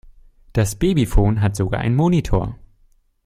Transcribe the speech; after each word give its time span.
Das 0.53 0.73
Babyphone 0.77 1.41
hat 1.41 1.55
sogar 1.55 1.79
einen 1.81 1.93
Monitor. 1.95 2.57